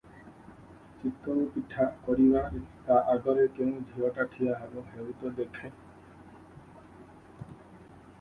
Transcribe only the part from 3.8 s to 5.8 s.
ଝିଅଟା ଠିଆ ହେବ ହେଉ ତ ଦେଖେଁ।